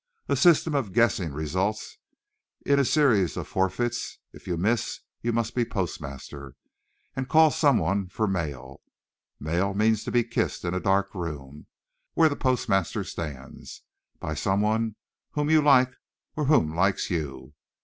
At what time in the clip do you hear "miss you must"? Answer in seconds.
4.57-5.53